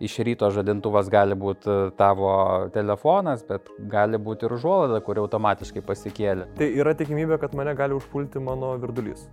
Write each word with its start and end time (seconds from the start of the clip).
iš 0.00 0.16
ryto 0.24 0.48
žadintuvas 0.54 1.10
gali 1.12 1.36
būti 1.36 1.76
tavo 2.00 2.32
telefonas, 2.74 3.44
bet 3.46 3.68
gali 3.92 4.18
būti 4.18 4.48
ir 4.48 4.56
užuolaida, 4.56 5.02
kuri 5.04 5.22
automatiškai 5.22 5.84
pasikėlė. 5.84 6.50
Tai 6.58 6.68
yra 6.82 6.96
tikimybė, 6.96 7.40
kad 7.42 7.56
mane 7.56 7.76
gali 7.78 7.96
užpulti 7.98 8.42
mano 8.42 8.74
virdulys. 8.80 9.28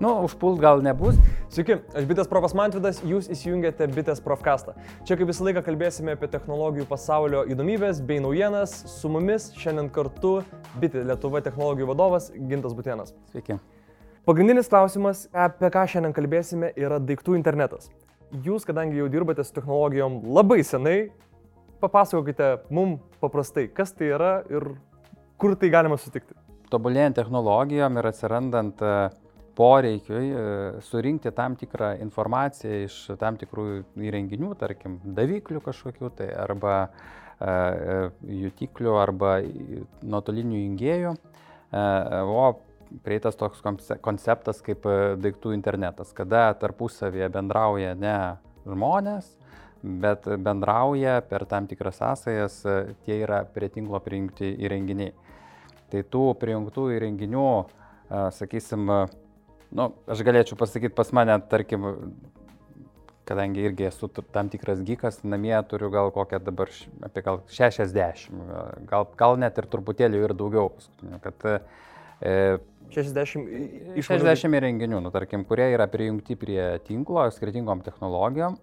Nu, 0.00 0.10
užpult 0.26 0.60
gal 0.60 0.82
nebus. 0.84 1.16
Sveiki, 1.48 1.78
aš 1.96 2.04
Bitės 2.08 2.28
Profas 2.28 2.52
Mantvidas, 2.56 2.98
jūs 3.00 3.30
įsijungėte 3.32 3.86
Bitės 3.94 4.20
Profkastą. 4.20 4.74
Čia 5.08 5.16
kaip 5.16 5.30
visą 5.30 5.46
laiką 5.46 5.62
kalbėsime 5.64 6.12
apie 6.12 6.28
technologijų 6.28 6.84
pasaulio 6.90 7.46
įdomybės 7.48 8.02
bei 8.04 8.20
naujienas. 8.20 8.74
Su 8.92 9.08
mumis 9.12 9.48
šiandien 9.56 9.88
kartu 9.92 10.42
Bitė 10.82 11.06
Lietuva 11.08 11.40
technologijų 11.44 11.88
vadovas 11.94 12.28
Gintas 12.36 12.76
Butienas. 12.76 13.16
Sveiki. 13.32 13.56
Pagrindinis 14.28 14.68
klausimas, 14.68 15.30
apie 15.32 15.72
ką 15.72 15.86
šiandien 15.88 16.12
kalbėsime, 16.12 16.74
yra 16.76 17.00
daiktų 17.00 17.38
internetas. 17.40 17.88
Jūs, 18.32 18.66
kadangi 18.66 18.98
jau 18.98 19.06
dirbate 19.12 19.44
su 19.46 19.54
technologijom 19.54 20.22
labai 20.34 20.62
senai, 20.66 21.10
papasakokite 21.82 22.56
mum 22.74 22.96
paprastai, 23.22 23.68
kas 23.72 23.94
tai 23.94 24.10
yra 24.16 24.32
ir 24.50 24.72
kur 25.38 25.54
tai 25.60 25.70
galima 25.70 25.98
sutikti. 26.00 26.34
Tobulėjant 26.72 27.14
technologijom 27.20 28.00
ir 28.00 28.08
atsirandant 28.10 28.82
uh, 28.82 29.12
poreikiui 29.56 30.30
e, 30.30 30.40
surinkti 30.84 31.32
tam 31.34 31.56
tikrą 31.56 31.94
informaciją 32.04 32.82
iš 32.86 32.96
tam 33.20 33.38
tikrų 33.40 33.66
įrenginių, 34.08 34.52
tarkim, 34.60 34.98
daviklių 35.16 35.62
kažkokių 35.64 36.12
tai 36.18 36.28
arba 36.36 36.76
e, 36.84 36.90
e, 37.48 37.96
jutiklių 38.44 38.96
arba 39.00 39.38
nuotolinių 40.02 40.62
jungėjų. 40.62 41.16
O 41.76 42.44
prieitas 43.04 43.38
toks 43.38 43.62
konceptas 44.04 44.62
kaip 44.64 44.86
daiktų 45.22 45.54
internetas, 45.56 46.12
kada 46.16 46.48
tarpusavėje 46.60 47.28
bendrauja 47.34 47.94
ne 47.98 48.16
žmonės, 48.66 49.28
bet 49.82 50.26
bendrauja 50.42 51.20
per 51.28 51.46
tam 51.50 51.68
tikras 51.70 52.00
sąsajas, 52.00 52.60
tie 53.06 53.20
yra 53.22 53.44
prie 53.44 53.68
tinklo 53.72 54.00
prijungti 54.02 54.54
įrenginiai. 54.66 55.14
Tai 55.92 56.02
tų 56.10 56.24
prijungtų 56.40 56.88
įrenginių, 56.96 57.50
sakysim, 58.34 58.88
nu, 58.90 59.86
aš 60.10 60.24
galėčiau 60.26 60.58
pasakyti 60.58 60.94
pas 60.96 61.12
mane, 61.14 61.36
tarkim, 61.50 61.86
kadangi 63.26 63.64
irgi 63.66 63.88
esu 63.88 64.08
tam 64.34 64.50
tikras 64.50 64.82
gykas, 64.86 65.20
namie 65.26 65.56
turiu 65.70 65.90
gal 65.94 66.12
kokią 66.14 66.40
dabar 66.46 66.70
apie 67.06 67.22
gal 67.26 67.42
60, 67.50 68.30
gal, 68.90 69.06
gal 69.18 69.38
net 69.42 69.58
ir 69.58 69.66
truputėlį 69.70 70.22
ir 70.22 70.34
daugiau. 70.38 70.70
Kad, 71.24 71.46
e, 72.20 72.58
60 72.94 73.98
iš 73.98 74.08
60 74.12 74.56
įrenginių, 74.60 75.00
nu, 75.04 75.12
tarkim, 75.14 75.44
kurie 75.48 75.68
yra 75.74 75.88
prijungti 75.90 76.38
prie 76.38 76.62
tinklo 76.86 77.26
skirtingom 77.34 77.82
technologijom 77.86 78.56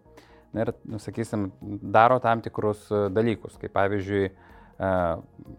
ir, 0.53 0.73
nu, 0.85 1.01
sakysim, 1.01 1.49
daro 1.61 2.19
tam 2.23 2.41
tikrus 2.45 2.87
dalykus, 3.13 3.57
kaip 3.61 3.73
pavyzdžiui, 3.75 4.27
E, 4.79 5.17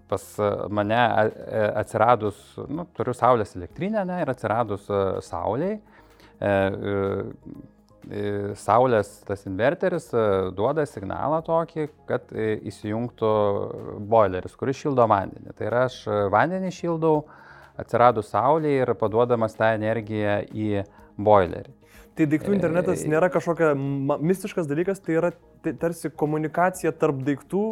pas 0.08 0.36
mane 0.68 0.94
e, 0.94 1.60
atsiradus, 1.78 2.38
nu, 2.68 2.86
turiu 2.96 3.14
saulės 3.14 3.54
elektrinę 3.54 4.02
ne, 4.08 4.18
ir 4.24 4.32
atsiradus 4.32 4.88
e, 4.90 5.04
sauliai, 5.24 5.78
saulės 8.60 9.10
tas 9.24 9.46
inverteris 9.48 10.10
duoda 10.52 10.82
signalą 10.84 11.38
tokį, 11.46 11.86
kad 12.10 12.34
įsijungtų 12.36 13.30
boileris, 14.10 14.56
kuris 14.60 14.82
šildo 14.82 15.06
vandenį. 15.08 15.54
Tai 15.56 15.68
yra 15.70 15.84
aš 15.86 16.00
vandenį 16.34 16.72
šildau, 16.74 17.22
atsiradus 17.80 18.30
saulė 18.34 18.76
ir 18.82 18.94
paduodamas 18.98 19.56
tą 19.58 19.72
energiją 19.78 20.42
į 20.52 20.84
boilerį. 21.16 21.72
Tai 22.14 22.28
daiktų 22.30 22.52
internetas 22.54 23.02
nėra 23.10 23.26
kažkokia 23.34 23.72
mistiškas 23.74 24.68
dalykas, 24.70 25.00
tai 25.02 25.16
yra 25.18 25.32
tarsi 25.82 26.12
komunikacija 26.14 26.92
tarp 26.94 27.24
daiktų, 27.26 27.64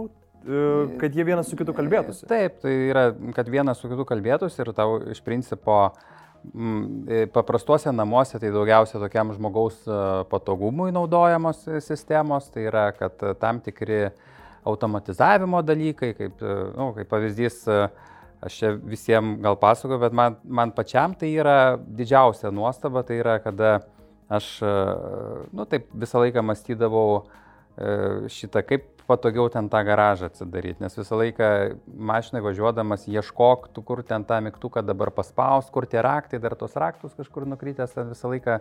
E, 0.43 0.99
kad 0.99 1.15
jie 1.15 1.25
vienas 1.27 1.47
su 1.47 1.57
kitu 1.59 1.75
kalbėtųsi. 1.77 2.27
Taip, 2.31 2.59
tai 2.65 2.73
yra, 2.89 3.05
kad 3.37 3.51
vienas 3.51 3.79
su 3.79 3.91
kitu 3.91 4.07
kalbėtųsi 4.09 4.65
ir 4.65 4.73
tau 4.75 4.97
iš 5.13 5.21
principo 5.23 5.77
e, 5.87 7.29
paprastuose 7.31 7.93
namuose 7.95 8.41
tai 8.43 8.51
daugiausia 8.55 8.99
tokiam 9.03 9.31
žmogaus 9.37 9.79
e, 9.87 9.99
patogumui 10.33 10.91
naudojamos 10.95 11.63
sistemos, 11.87 12.51
tai 12.51 12.67
yra, 12.73 12.89
kad 12.97 13.23
tam 13.39 13.63
tikri 13.63 14.09
automatizavimo 14.67 15.63
dalykai, 15.67 16.11
kaip, 16.19 16.43
nu, 16.79 16.91
kaip 16.97 17.09
pavyzdys, 17.11 17.63
aš 18.43 18.59
čia 18.59 18.73
visiems 18.77 19.41
gal 19.43 19.57
pasakoju, 19.61 20.01
bet 20.03 20.17
man, 20.17 20.39
man 20.45 20.73
pačiam 20.75 21.15
tai 21.19 21.31
yra 21.39 21.77
didžiausia 21.79 22.51
nuostaba, 22.55 23.05
tai 23.07 23.21
yra, 23.23 23.39
kada 23.43 23.79
aš, 24.33 24.49
nu, 25.53 25.67
taip 25.69 25.91
visą 25.95 26.25
laiką 26.25 26.43
mąstydavau 26.47 27.23
šitą, 28.33 28.65
kaip 28.69 28.89
patogiau 29.09 29.49
ten 29.53 29.69
tą 29.73 29.81
garažą 29.87 30.29
atsidaryti, 30.31 30.83
nes 30.83 30.97
visą 30.99 31.19
laiką 31.21 31.49
mašinai 32.11 32.43
važiuodamas 32.45 33.07
ieškok, 33.11 33.71
tu 33.75 33.85
kur 33.87 34.03
ten 34.07 34.25
tą 34.29 34.41
mygtuką 34.45 34.85
dabar 34.87 35.13
paspaus, 35.15 35.71
kur 35.73 35.87
tie 35.87 36.03
raktai, 36.05 36.41
dar 36.43 36.57
tos 36.59 36.77
raktus 36.77 37.15
kažkur 37.19 37.47
nukrytęs, 37.49 37.97
visą 38.13 38.33
laiką 38.35 38.59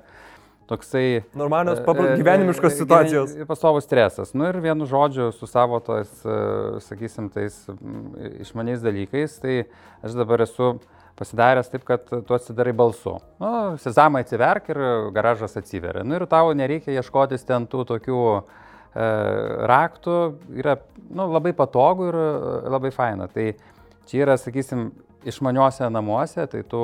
toksai... 0.70 1.24
Normalios, 1.38 1.82
papra... 1.86 2.14
gyvenimiškos 2.20 2.78
situacijos. 2.78 3.36
Pastovus 3.50 3.88
stresas. 3.88 4.34
Nu 4.38 4.48
ir 4.50 4.62
vienu 4.64 4.88
žodžiu, 4.90 5.32
su 5.36 5.50
savo 5.50 5.82
tais, 5.84 6.12
sakysim, 6.88 7.30
tais 7.34 7.58
išmaniais 8.44 8.84
dalykais, 8.84 9.38
tai 9.42 9.62
aš 10.06 10.18
dabar 10.20 10.46
esu 10.48 10.74
pasidaręs 11.20 11.70
taip, 11.70 11.86
kad 11.86 12.06
tu 12.08 12.34
atsidarai 12.34 12.74
balsu. 12.74 13.18
Nu, 13.42 13.78
sezamą 13.84 14.24
atsiverk 14.24 14.72
ir 14.74 14.82
garažas 15.14 15.58
atsiveria. 15.60 16.06
Nu 16.08 16.18
ir 16.18 16.26
tau 16.32 16.54
nereikia 16.58 16.96
ieškotis 16.98 17.46
ten 17.46 17.68
tų 17.70 17.86
tokių 17.92 18.22
E, 18.92 19.04
raktų 19.72 20.16
yra 20.60 20.76
nu, 21.08 21.30
labai 21.32 21.54
patogu 21.56 22.10
ir 22.10 22.18
e, 22.20 22.32
labai 22.74 22.92
faina. 22.92 23.30
Tai 23.32 23.54
čia 24.10 24.26
yra, 24.26 24.36
sakysim, 24.40 24.90
išmaniuose 25.28 25.90
namuose, 25.94 26.46
tai 26.50 26.64
tu 26.68 26.80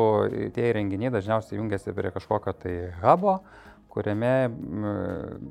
tie 0.56 0.70
įrenginiai 0.72 1.14
dažniausiai 1.14 1.60
jungiasi 1.60 1.96
prie 1.96 2.12
kažkokio 2.16 2.54
tai 2.62 2.76
hubo, 3.02 3.40
kuriame 3.98 4.32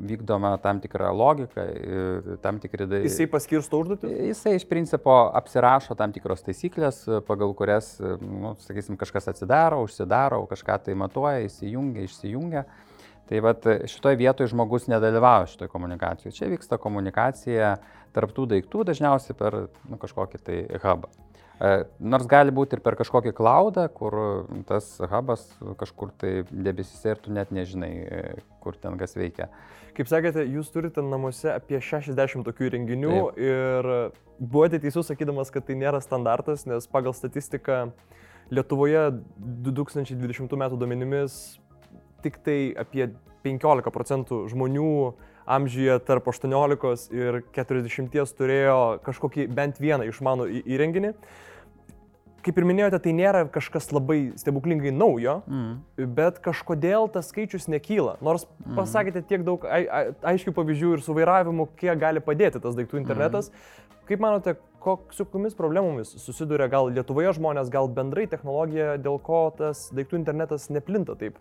vykdoma 0.07 0.53
tam 0.63 0.79
tikra 0.79 1.11
logika, 1.11 1.65
tam 2.45 2.61
tikri 2.63 2.87
dalykai. 2.87 3.11
Jisai 3.11 3.27
paskirsto 3.33 3.81
užduotis? 3.83 4.13
Jisai 4.29 4.55
iš 4.61 4.67
principo 4.71 5.17
apsirašo 5.35 5.97
tam 5.99 6.15
tikros 6.15 6.47
taisyklės, 6.47 7.03
pagal 7.27 7.55
kurias, 7.59 7.97
nu, 8.23 8.55
sakysim, 8.63 8.99
kažkas 9.01 9.33
atsidaro, 9.35 9.83
užsidaro, 9.89 10.45
kažką 10.51 10.79
tai 10.87 10.95
matuoja, 10.99 11.43
įsijungia, 11.49 12.07
išsijungia. 12.07 12.67
Tai 13.27 13.41
vat 13.43 13.65
šitoje 13.91 14.21
vietoje 14.21 14.53
žmogus 14.53 14.87
nedalyvauja 14.87 15.49
šitoje 15.51 15.73
komunikacijoje. 15.73 16.37
Čia 16.37 16.47
vyksta 16.53 16.79
komunikacija 16.79 17.73
tarptų 18.15 18.47
daiktų 18.53 18.87
dažniausiai 18.87 19.35
per 19.35 19.65
nu, 19.91 19.99
kažkokį 19.99 20.45
tai 20.47 20.61
hubą. 20.85 21.11
E, 21.57 21.71
nors 22.05 22.27
gali 22.29 22.53
būti 22.53 22.77
ir 22.77 22.83
per 22.85 22.99
kažkokį 23.01 23.33
klaudą, 23.37 23.87
kur 23.89 24.17
tas 24.69 24.91
hubas 25.01 25.47
kažkur 25.81 26.13
tai 26.21 26.33
debesise 26.51 27.15
ir 27.15 27.23
tu 27.25 27.33
net 27.33 27.53
nežinai, 27.55 27.93
e, 27.97 28.23
kur 28.61 28.77
ten 28.77 28.99
kas 29.01 29.17
veikia. 29.17 29.49
Kaip 29.97 30.11
sakėte, 30.11 30.45
jūs 30.53 30.69
turite 30.75 31.01
namuose 31.01 31.49
apie 31.55 31.81
60 31.81 32.45
tokių 32.45 32.69
įrenginių 32.69 33.15
Taip. 33.15 33.39
ir 33.41 33.91
buvote 34.37 34.83
teisus 34.83 35.09
sakydamas, 35.09 35.49
kad 35.55 35.65
tai 35.65 35.79
nėra 35.81 36.03
standartas, 36.05 36.67
nes 36.69 36.89
pagal 36.93 37.17
statistiką 37.17 37.87
Lietuvoje 38.53 39.09
2020 39.67 40.53
m. 40.55 40.67
duomenimis 40.79 41.57
tik 42.23 42.37
tai 42.45 42.75
apie 42.79 43.09
15 43.47 43.91
procentų 43.95 44.45
žmonių 44.53 44.93
amžiuje 45.47 45.99
tarp 46.07 46.29
18 46.29 47.11
ir 47.15 47.43
40 47.57 48.37
turėjo 48.39 48.79
kažkokį 49.07 49.49
bent 49.55 49.81
vieną 49.83 50.09
išmanų 50.11 50.49
įrenginį. 50.65 51.13
Kaip 52.47 52.61
ir 52.61 52.67
minėjote, 52.69 53.01
tai 53.03 53.13
nėra 53.17 53.41
kažkas 53.51 53.89
labai 53.91 54.31
stebuklingai 54.39 54.93
naujo, 54.95 55.41
mm. 55.51 56.05
bet 56.15 56.39
kažkodėl 56.45 57.09
tas 57.11 57.33
skaičius 57.33 57.67
nekyla. 57.67 58.21
Nors 58.23 58.45
mm. 58.47 58.77
pasakėte 58.79 59.25
tiek 59.27 59.43
daug 59.47 59.67
ai, 59.67 59.83
ai, 59.91 60.05
aiškių 60.35 60.55
pavyzdžių 60.55 60.93
ir 60.95 61.03
su 61.03 61.17
vairavimu, 61.17 61.67
kiek 61.81 61.99
gali 61.99 62.23
padėti 62.23 62.63
tas 62.63 62.79
daiktų 62.79 63.01
internetas. 63.03 63.51
Mm. 63.51 63.97
Kaip 64.07 64.23
manote, 64.23 64.55
su 65.11 65.25
kokiamis 65.27 65.59
problemomis 65.59 66.15
susiduria 66.23 66.69
gal 66.71 66.93
Lietuvoje 66.95 67.33
žmonės, 67.41 67.73
gal 67.75 67.91
bendrai 67.91 68.29
technologija, 68.31 68.95
dėl 69.03 69.19
ko 69.19 69.49
tas 69.59 69.89
daiktų 69.91 70.21
internetas 70.21 70.69
neplinta 70.71 71.19
taip? 71.19 71.41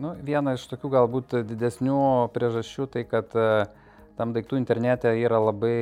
Nu, 0.00 0.14
viena 0.26 0.56
iš 0.56 0.66
tokių 0.70 0.90
galbūt 0.96 1.34
didesnių 1.46 1.98
priežasčių 2.34 2.86
tai, 2.90 3.04
kad 3.06 3.34
e, 3.38 3.64
tam 4.18 4.34
daiktų 4.34 4.58
internete 4.58 5.12
yra 5.20 5.38
labai 5.42 5.76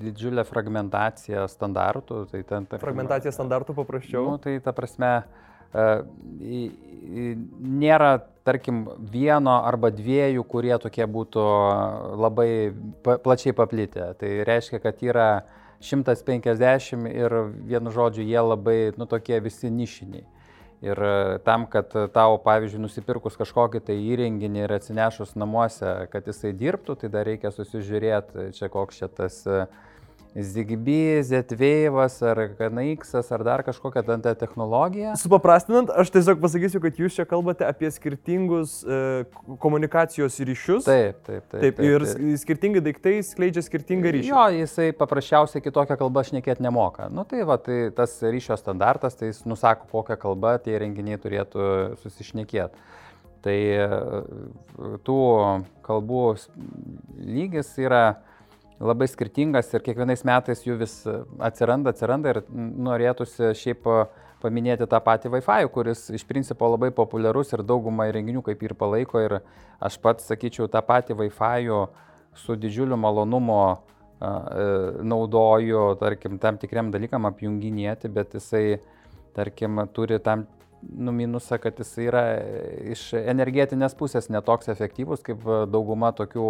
didžiulė 0.00 0.44
fragmentacija 0.48 1.44
standartų. 1.50 2.24
Tai 2.32 2.42
ten, 2.48 2.66
tarkim, 2.68 2.84
fragmentacija 2.86 3.32
standartų 3.34 3.76
paprasčiau. 3.76 4.24
Nu, 4.30 4.40
tai 4.42 4.56
ta 4.64 4.72
prasme, 4.76 5.12
e, 5.72 5.86
nėra, 7.84 8.14
tarkim, 8.48 8.86
vieno 9.12 9.58
arba 9.60 9.92
dviejų, 9.92 10.44
kurie 10.48 10.74
tokie 10.80 11.04
būtų 11.04 11.48
labai 12.24 12.50
plačiai 13.04 13.56
paplitę. 13.56 14.12
Tai 14.20 14.32
reiškia, 14.48 14.80
kad 14.82 15.04
yra 15.04 15.30
150 15.82 17.08
ir 17.10 17.40
vienu 17.68 17.92
žodžiu 17.92 18.24
jie 18.24 18.40
labai, 18.40 18.78
nu, 18.96 19.08
tokie 19.10 19.40
visi 19.44 19.68
nišiniai. 19.72 20.24
Ir 20.82 20.98
tam, 21.46 21.68
kad 21.70 21.92
tau, 22.10 22.40
pavyzdžiui, 22.42 22.80
nusipirkus 22.82 23.36
kažkokį 23.38 23.84
tai 23.86 23.94
įrenginį 24.02 24.64
ir 24.64 24.72
atsinešus 24.74 25.36
namuose, 25.38 25.92
kad 26.10 26.26
jisai 26.26 26.50
dirbtų, 26.58 26.96
tai 26.98 27.10
dar 27.12 27.28
reikia 27.28 27.52
susižiūrėti, 27.54 28.48
čia 28.58 28.70
koks 28.72 28.98
čia 28.98 29.08
tas 29.14 29.36
uh, 29.46 29.68
Zigbee, 30.34 31.22
Z-Wave'as 31.22 32.22
ar 32.24 32.38
KNX 32.56 33.14
ar 33.20 33.42
dar 33.44 33.62
kažkokią 33.62 34.02
ten 34.06 34.22
technologiją. 34.40 35.12
Supaprastinant, 35.20 35.90
aš 35.92 36.08
tiesiog 36.14 36.40
pasakysiu, 36.40 36.80
kad 36.80 36.96
jūs 36.96 37.18
čia 37.18 37.26
kalbate 37.28 37.66
apie 37.68 37.90
skirtingus 37.92 38.78
e, 38.80 39.26
komunikacijos 39.60 40.38
ryšius. 40.40 40.88
Taip, 40.88 41.20
taip, 41.26 41.44
taip. 41.52 41.60
Taip, 41.60 41.82
ir 41.84 42.06
taip. 42.08 42.24
skirtingi 42.40 42.80
daiktai 42.88 43.18
skleidžia 43.28 43.66
skirtingą 43.66 44.14
ryšį. 44.16 44.32
Jo, 44.32 44.46
jisai 44.56 44.88
paprasčiausiai 44.96 45.64
kitokią 45.66 46.00
kalbą 46.00 46.24
šnekėti 46.30 46.64
nemoka. 46.64 47.10
Nu 47.12 47.26
tai 47.28 47.44
va, 47.44 47.60
tai 47.60 47.90
tas 47.92 48.16
ryšio 48.24 48.56
standartas, 48.56 49.20
tai 49.20 49.34
jis 49.34 49.44
nusako, 49.44 49.90
kokią 49.92 50.16
kalbą 50.24 50.56
tie 50.64 50.80
renginiai 50.80 51.20
turėtų 51.20 51.68
susišnekėti. 52.00 52.88
Tai 53.44 53.60
e, 53.60 53.86
tų 55.04 55.22
kalbų 55.84 56.26
lygis 57.20 57.76
yra 57.82 58.22
labai 58.82 59.08
skirtingas 59.10 59.70
ir 59.74 59.84
kiekvienais 59.84 60.24
metais 60.26 60.64
jų 60.66 60.76
vis 60.80 60.94
atsiranda, 61.42 61.92
atsiranda 61.92 62.32
ir 62.32 62.40
norėtųsi 62.50 63.52
šiaip 63.58 63.88
paminėti 64.42 64.88
tą 64.90 64.98
patį 65.04 65.30
Wi-Fi, 65.36 65.68
kuris 65.72 66.08
iš 66.14 66.24
principo 66.26 66.68
labai 66.72 66.90
populiarus 66.94 67.54
ir 67.54 67.62
daugumą 67.66 68.08
įrenginių 68.10 68.42
kaip 68.46 68.62
ir 68.66 68.74
palaiko 68.78 69.22
ir 69.22 69.38
aš 69.82 69.98
pats 70.02 70.26
sakyčiau 70.30 70.70
tą 70.70 70.82
patį 70.86 71.18
Wi-Fi 71.20 71.70
su 72.42 72.56
didžiuliu 72.56 72.96
malonumu 72.98 73.60
e, 73.68 73.76
naudoju, 75.12 75.84
tarkim, 76.00 76.40
tam 76.42 76.58
tikriam 76.58 76.90
dalykam 76.94 77.28
apjunginėti, 77.28 78.10
bet 78.12 78.34
jisai, 78.38 78.80
tarkim, 79.36 79.84
turi 79.94 80.18
tam 80.24 80.46
nu, 80.82 81.12
minusą, 81.14 81.60
kad 81.62 81.78
jis 81.78 81.92
yra 82.02 82.24
iš 82.94 83.12
energetinės 83.20 83.94
pusės 83.98 84.30
netoks 84.32 84.72
efektyvus 84.72 85.22
kaip 85.26 85.44
dauguma 85.70 86.10
tokių 86.16 86.48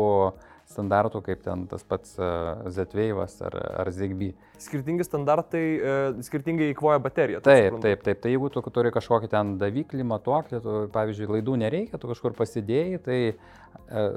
standartų, 0.70 1.22
kaip 1.26 1.42
ten 1.44 1.64
tas 1.70 1.84
pats 1.86 2.14
e, 2.18 2.28
Z-Wave'as 2.72 3.38
ar, 3.46 3.56
ar 3.82 3.90
Zigbee. 3.94 4.32
Skirtingi 4.62 5.06
standartai 5.06 5.62
e, 5.62 5.96
skirtingai 6.26 6.70
įkvoja 6.72 7.00
bateriją. 7.02 7.42
Taip, 7.44 7.80
taip, 7.82 8.04
taip. 8.06 8.22
Tai 8.22 8.32
jeigu 8.32 8.50
tu 8.52 8.62
turi 8.74 8.92
kažkokį 8.94 9.32
ten 9.32 9.56
daviklį, 9.60 10.06
matuoklį, 10.12 10.62
tu, 10.64 10.78
pavyzdžiui, 10.94 11.30
laidų 11.38 11.58
nereikia, 11.64 12.00
tu 12.00 12.10
kažkur 12.12 12.36
pasidėjai, 12.38 13.02
tai 13.04 13.18
e, 13.32 13.34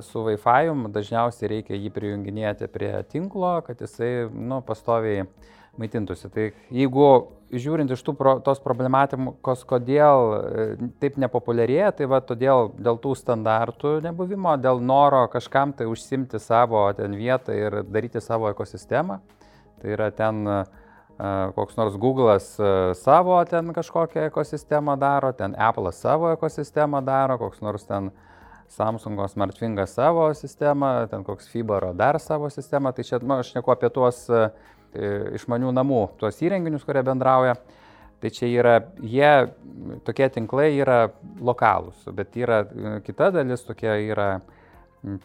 su 0.06 0.26
Wi-Fi 0.28 0.76
dažniausiai 0.96 1.52
reikia 1.58 1.80
jį 1.80 1.92
prijunginėti 1.96 2.72
prie 2.72 2.94
tinklo, 3.12 3.58
kad 3.66 3.82
jisai 3.84 4.30
nu, 4.30 4.62
pastoviai 4.66 5.28
maitintųsi. 5.82 6.30
Tai 6.34 6.46
jeigu 6.74 7.08
žiūrint 7.54 7.92
iš 7.94 8.04
pro, 8.18 8.38
tos 8.44 8.62
problematikos, 8.64 9.64
kodėl 9.68 10.32
e, 10.36 10.66
taip 11.02 11.20
nepopuliarėja, 11.22 11.92
tai 12.00 12.08
va 12.10 12.22
todėl 12.26 12.72
dėl 12.76 13.00
tų 13.02 13.14
standartų 13.20 14.00
nebuvimo, 14.06 14.56
dėl 14.62 14.82
noro 14.82 15.26
kažkam 15.32 15.74
tai 15.78 15.88
užsimti 15.90 16.42
savo 16.42 16.88
ten 16.98 17.16
vietą 17.18 17.56
ir 17.56 17.84
daryti 17.84 18.24
savo 18.24 18.50
ekosistemą. 18.52 19.20
Tai 19.82 19.92
yra 19.92 20.08
ten 20.16 20.46
uh, 20.48 20.64
koks 21.54 21.76
nors 21.78 21.98
Google'as 22.00 22.48
uh, 22.58 22.94
savo 22.98 23.38
ten 23.46 23.74
kažkokią 23.76 24.30
ekosistemą 24.32 24.96
daro, 24.98 25.34
ten 25.36 25.54
Apple'as 25.54 26.00
savo 26.02 26.32
ekosistemą 26.34 27.04
daro, 27.06 27.38
koks 27.42 27.62
nors 27.62 27.86
ten 27.86 28.10
Samsung'o 28.72 29.28
SmartThing'as 29.30 29.94
savo 29.94 30.32
sistemą, 30.34 31.06
ten 31.12 31.22
koks 31.28 31.52
Fibaro 31.52 31.92
dar 31.94 32.18
savo 32.24 32.50
sistemą. 32.50 32.96
Tai 32.96 33.06
čia, 33.06 33.20
nu, 33.22 33.38
aš 33.44 33.52
neku 33.54 33.76
apie 33.76 33.92
tuos 33.94 34.24
uh, 34.32 34.48
išmanių 35.40 35.74
namų, 35.76 36.04
tuos 36.22 36.42
įrenginius, 36.44 36.86
kurie 36.88 37.04
bendrauja. 37.06 37.58
Tai 38.24 38.32
čia 38.32 38.48
yra, 38.48 38.76
jie, 39.04 39.32
tokie 40.08 40.30
tinklai 40.34 40.70
yra 40.80 41.10
lokalūs, 41.44 42.08
bet 42.16 42.38
yra 42.40 42.64
e, 42.64 42.94
kita 43.06 43.28
dalis, 43.36 43.66
tokie 43.68 43.92
yra 44.08 44.40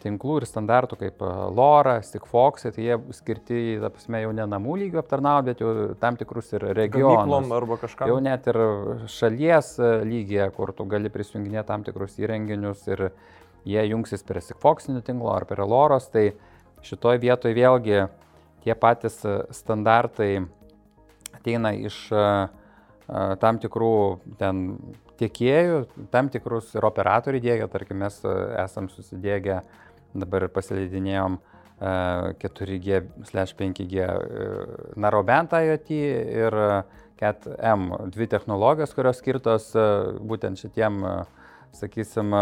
tinklų 0.03 0.41
ir 0.41 0.45
standartų 0.45 0.97
kaip 0.99 1.23
e, 1.23 1.29
LoRa, 1.55 1.95
Sigfox, 2.05 2.67
tai 2.75 2.85
jie 2.85 2.97
skirti, 3.15 3.61
ta 3.81 3.89
prasme, 3.93 4.21
jau 4.25 4.33
ne 4.35 4.45
namų 4.51 4.77
lygio 4.83 5.01
aptarnauti, 5.01 5.49
bet 5.49 5.63
jau 5.63 5.71
tam 6.01 6.19
tikrus 6.19 6.51
ir 6.53 6.67
regionus. 6.77 7.49
arba 7.57 7.79
kažką. 7.81 8.09
Jau 8.11 8.19
net 8.21 8.49
ir 8.51 8.61
šalies 9.09 9.73
e, 9.79 9.91
lygyje, 10.11 10.51
kur 10.57 10.75
tu 10.77 10.85
gali 10.91 11.09
prisijunginėti 11.13 11.69
tam 11.71 11.87
tikrus 11.87 12.19
įrenginius 12.21 12.85
ir 12.91 13.07
jie 13.65 13.87
jungsis 13.87 14.25
prie 14.27 14.43
Sigfoxinio 14.43 15.01
tinklo 15.05 15.31
ar 15.33 15.47
prie 15.49 15.65
LoRos, 15.65 16.11
tai 16.13 16.31
šitoje 16.85 17.21
vietoje 17.23 17.57
vėlgi 17.57 18.03
tie 18.63 18.75
patys 18.75 19.25
e, 19.25 19.43
standartai 19.53 20.41
ateina 21.35 21.73
iš 21.75 22.11
e, 22.13 22.17
e, 22.17 23.23
tam 23.41 23.59
tikrų 23.61 23.93
ten 24.39 24.77
tiekėjų, 25.21 25.85
tam 26.13 26.29
tikrus 26.33 26.73
ir 26.77 26.83
operatorių 26.87 27.39
dėgia, 27.43 27.67
tarkim, 27.69 27.97
mes 28.01 28.15
esam 28.57 28.89
susidėgę, 28.89 29.61
dabar 30.17 30.47
pasileidinėjom 30.49 31.37
4G/5G 32.41 33.95
Narobent 35.01 35.53
IoT 35.57 35.89
ir 35.93 36.57
CAT-M, 37.21 37.85
dvi 38.13 38.27
technologijos, 38.33 38.93
kurios 38.97 39.17
skirtos 39.21 39.65
būtent 40.25 40.61
šitiem, 40.61 40.93
sakysim, 41.77 42.33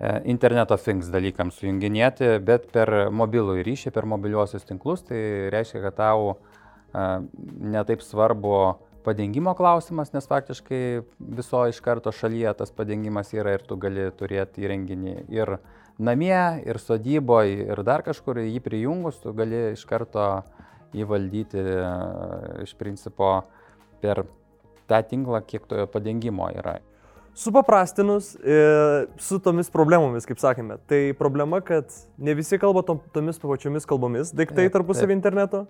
E, 0.00 0.22
Internet 0.24 0.72
of 0.74 0.82
Things 0.82 1.10
dalykams 1.12 1.60
sujunginėti, 1.60 2.38
bet 2.42 2.66
per 2.74 2.90
mobilų 3.14 3.60
ryšį, 3.66 3.92
per 3.94 4.08
mobiliuosius 4.10 4.66
tinklus, 4.66 5.04
tai 5.06 5.20
reiškia, 5.54 5.84
kad 5.86 5.98
tau 6.00 6.32
e, 6.34 7.06
netaip 7.74 8.02
svarbu 8.02 8.56
padengimo 9.04 9.52
klausimas, 9.54 10.10
nes 10.14 10.26
faktiškai 10.26 10.82
viso 11.38 11.62
iš 11.70 11.78
karto 11.84 12.10
šalyje 12.14 12.56
tas 12.58 12.72
padengimas 12.74 13.30
yra 13.36 13.54
ir 13.58 13.66
tu 13.68 13.76
gali 13.78 14.08
turėti 14.18 14.64
įrenginį 14.64 15.16
ir 15.34 15.58
namie, 16.02 16.64
ir 16.66 16.80
sodyboje, 16.82 17.68
ir 17.68 17.82
dar 17.86 18.02
kažkur 18.02 18.40
jį 18.42 18.62
prijungus, 18.64 19.20
tu 19.22 19.34
gali 19.36 19.76
iš 19.76 19.84
karto 19.86 20.42
įvaldyti 20.94 21.60
e, 21.60 21.84
iš 22.66 22.74
principo 22.80 23.36
per 24.02 24.24
tą 24.90 25.00
tinklą, 25.06 25.38
kiek 25.46 25.70
to 25.70 25.86
padengimo 25.92 26.50
yra. 26.50 26.80
Supaprastinus 27.34 28.34
e, 28.38 28.58
su 29.18 29.40
tomis 29.42 29.70
problemomis, 29.74 30.26
kaip 30.28 30.38
sakėme, 30.38 30.78
tai 30.90 31.00
problema, 31.18 31.58
kad 31.64 31.90
ne 32.18 32.34
visi 32.38 32.60
kalba 32.62 32.84
tom, 32.86 33.00
tomis 33.14 33.40
pačiomis 33.42 33.88
kalbomis, 33.90 34.30
daiktai 34.36 34.68
tarpusavį 34.74 35.16
interneto 35.16 35.64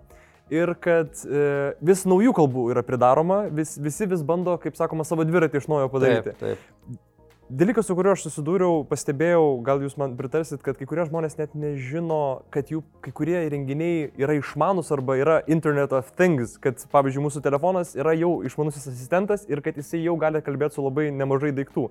ir 0.52 0.74
kad 0.84 1.24
e, 1.24 1.72
vis 1.80 2.04
naujų 2.08 2.34
kalbų 2.36 2.66
yra 2.74 2.84
pridaroma, 2.84 3.46
vis, 3.48 3.78
visi 3.80 4.08
vis 4.10 4.24
bando, 4.26 4.58
kaip 4.60 4.76
sakoma, 4.76 5.06
savo 5.08 5.24
dviratį 5.24 5.62
iš 5.62 5.70
naujo 5.72 5.88
padaryti. 5.92 6.36
Taip, 6.36 6.60
taip. 6.60 7.00
Dalykas, 7.48 7.84
su 7.84 7.92
kuriuo 7.92 8.14
aš 8.16 8.22
susidūriau, 8.24 8.78
pastebėjau, 8.88 9.58
gal 9.66 9.82
jūs 9.84 9.98
man 10.00 10.14
pritarsit, 10.16 10.62
kad 10.64 10.78
kai 10.78 10.86
kurie 10.88 11.04
žmonės 11.04 11.34
net 11.36 11.52
nežino, 11.52 12.40
kad 12.54 12.70
jų 12.72 12.80
kai 13.04 13.12
kurie 13.12 13.36
įrenginiai 13.44 14.06
yra 14.16 14.38
išmanus 14.38 14.88
arba 14.96 15.18
yra 15.20 15.34
Internet 15.52 15.92
of 15.92 16.08
Things, 16.16 16.54
kad 16.56 16.80
pavyzdžiui 16.94 17.26
mūsų 17.26 17.42
telefonas 17.44 17.92
yra 18.00 18.14
jau 18.16 18.38
išmanusis 18.48 18.88
asistentas 18.88 19.44
ir 19.52 19.60
kad 19.60 19.76
jisai 19.76 20.00
jau 20.06 20.16
gali 20.16 20.40
kalbėti 20.40 20.78
su 20.78 20.86
labai 20.86 21.10
nemažai 21.12 21.52
daiktų. 21.58 21.90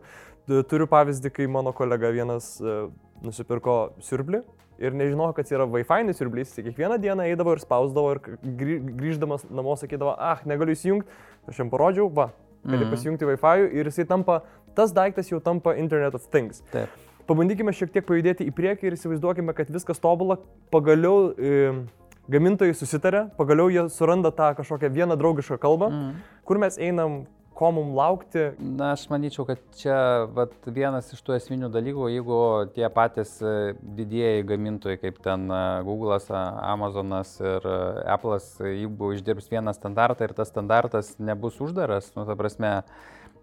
Turiu 0.72 0.90
pavyzdį, 0.90 1.30
kai 1.38 1.46
mano 1.46 1.70
kolega 1.78 2.10
vienas 2.16 2.56
uh, 2.58 2.88
nusipirko 3.22 3.78
siurblį 4.02 4.42
ir 4.82 4.98
nežinojo, 4.98 5.36
kad 5.38 5.54
yra 5.54 5.70
Wi-Fi 5.70 6.18
siurblys, 6.18 6.58
jis 6.58 6.66
kiekvieną 6.66 6.98
dieną 6.98 7.30
eidavo 7.30 7.54
ir 7.54 7.62
spausdavo 7.62 8.16
ir 8.16 8.24
grįždamas 8.42 9.46
namo 9.54 9.78
sakydavo, 9.78 10.18
ah, 10.18 10.42
negaliu 10.50 10.74
įsijungti, 10.74 11.22
aš 11.46 11.62
jam 11.62 11.70
parodžiau, 11.70 12.10
va, 12.10 12.32
gali 12.64 12.78
mm 12.78 12.84
-hmm. 12.84 12.92
pasijungti 12.92 13.26
Wi-Fi 13.26 13.80
ir 13.80 13.86
jisai 13.86 14.06
tampa 14.06 14.42
tas 14.76 14.94
daiktas 14.94 15.32
jau 15.32 15.40
tampa 15.40 15.76
Internet 15.76 16.16
of 16.16 16.28
Things. 16.28 16.64
Taip. 16.72 16.90
Pabandykime 17.28 17.72
šiek 17.72 17.92
tiek 17.94 18.06
pajudėti 18.06 18.48
į 18.48 18.52
priekį 18.52 18.90
ir 18.90 18.94
įsivaizduokime, 18.98 19.54
kad 19.54 19.70
viskas 19.72 20.00
tobula, 20.00 20.38
pagaliau 20.72 21.32
e, 21.38 21.86
gamintojai 22.32 22.74
susitarė, 22.76 23.30
pagaliau 23.38 23.70
jie 23.72 23.86
suranda 23.90 24.32
tą 24.32 24.50
kažkokią 24.58 24.90
vieną 24.92 25.16
draugišką 25.20 25.58
kalbą, 25.58 25.90
mm. 25.90 26.12
kur 26.44 26.60
mes 26.60 26.78
einam, 26.78 27.24
ko 27.54 27.70
mums 27.76 27.94
laukti? 27.96 28.44
Na, 28.60 28.94
aš 28.94 29.06
manyčiau, 29.12 29.46
kad 29.48 29.62
čia 29.78 29.96
vat, 30.34 30.54
vienas 30.66 31.12
iš 31.14 31.22
tų 31.26 31.36
esminių 31.38 31.70
dalykų, 31.74 32.10
jeigu 32.12 32.38
tie 32.76 32.88
patys 32.94 33.36
e, 33.44 33.74
didieji 33.98 34.46
gamintojai, 34.50 35.00
kaip 35.02 35.20
ten 35.24 35.46
e, 35.48 35.62
Google'as, 35.88 36.30
Amazonas 36.34 37.36
ir 37.42 37.68
e, 37.70 37.80
Apple'as, 38.14 38.50
jeigu 38.64 39.14
išdirbs 39.18 39.52
vieną 39.54 39.76
standartą 39.78 40.28
ir 40.28 40.36
tas 40.38 40.52
standartas 40.54 41.14
nebus 41.20 41.60
uždaras, 41.64 42.12
nu, 42.18 42.28
ta 42.30 42.38
prasme, 42.40 42.76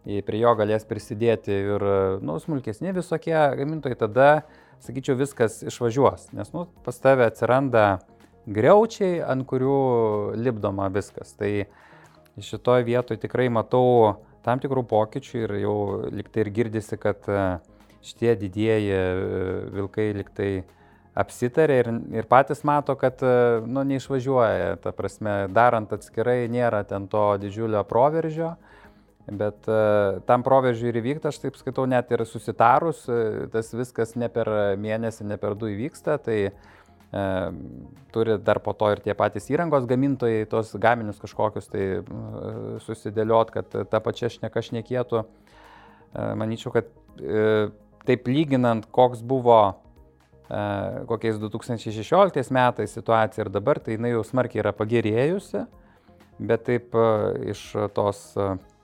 prie 0.05 0.41
jo 0.41 0.55
galės 0.57 0.87
prisidėti 0.89 1.53
ir 1.53 1.85
nu, 2.25 2.39
smulkesni 2.41 2.95
visokie 2.97 3.37
gamintojai, 3.37 3.99
tada, 4.01 4.31
sakyčiau, 4.81 5.19
viskas 5.21 5.61
išvažiuos, 5.69 6.31
nes 6.37 6.55
nu, 6.57 6.65
pas 6.87 6.97
tave 7.05 7.27
atsiranda 7.29 8.01
greučiai, 8.49 9.21
ant 9.21 9.45
kurių 9.49 9.77
lipdoma 10.41 10.89
viskas. 10.93 11.35
Tai 11.37 11.51
šitoje 12.45 12.87
vietoje 12.89 13.21
tikrai 13.21 13.49
matau 13.53 14.17
tam 14.45 14.61
tikrų 14.63 14.85
pokyčių 14.89 15.45
ir 15.45 15.55
jau 15.63 15.77
liktai 16.15 16.45
ir 16.45 16.53
girdisi, 16.57 16.99
kad 17.01 17.27
šitie 18.05 18.35
didieji 18.41 19.01
vilkai 19.77 20.11
liktai 20.17 20.51
apsitarė 21.21 21.77
ir, 21.83 21.91
ir 22.23 22.29
patys 22.31 22.63
mato, 22.65 22.95
kad 22.97 23.21
nu, 23.67 23.85
neišvažiuoja. 23.85 24.79
Ta 24.81 24.95
prasme, 24.97 25.45
darant 25.53 25.93
atskirai 25.93 26.47
nėra 26.49 26.85
ten 26.89 27.09
to 27.11 27.25
didžiulio 27.43 27.85
proveržio. 27.89 28.55
Bet 29.31 29.69
tam 30.27 30.43
proveržiui 30.43 30.89
ir 30.91 30.97
įvykti, 31.03 31.29
aš 31.29 31.43
taip 31.43 31.59
skaitau, 31.61 31.85
net 31.87 32.09
ir 32.11 32.25
susitarus, 32.27 33.05
tas 33.53 33.69
viskas 33.77 34.17
ne 34.19 34.31
per 34.33 34.49
mėnesį, 34.81 35.29
ne 35.29 35.37
per 35.39 35.55
du 35.61 35.69
įvyksta, 35.71 36.17
tai 36.25 36.39
uh, 36.49 36.80
turi 38.15 38.37
dar 38.39 38.61
po 38.63 38.75
to 38.79 38.93
ir 38.95 39.03
tie 39.03 39.15
patys 39.19 39.49
įrangos 39.51 39.87
gamintojai 39.91 40.45
tos 40.51 40.71
gaminius 40.79 41.19
kažkokius 41.19 41.67
tai 41.73 41.85
uh, 41.99 42.79
susidėliot, 42.85 43.51
kad 43.55 43.79
ta 43.91 44.01
pačia 44.05 44.31
šneka 44.31 44.63
šnekėtų. 44.63 45.25
Uh, 45.25 46.33
manyčiau, 46.39 46.75
kad 46.75 46.91
taip 48.07 48.29
lyginant, 48.31 48.87
koks 48.95 49.21
buvo 49.27 49.61
kokiais 51.07 51.37
2016 51.39 52.51
metais 52.51 52.95
situacija 52.97 53.45
ir 53.45 53.51
dabar, 53.55 53.79
tai 53.79 53.95
jinai 53.95 54.15
jau 54.15 54.23
smarkiai 54.27 54.63
yra 54.65 54.73
pagerėjusi, 54.75 55.61
bet 56.49 56.65
taip 56.67 56.97
iš 57.53 57.61
tos 57.95 58.25
E, 58.35 58.80